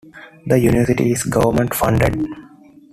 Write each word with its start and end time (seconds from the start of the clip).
The 0.47 0.57
university 0.57 1.11
is 1.11 1.21
government 1.25 1.75
funded. 1.75 2.25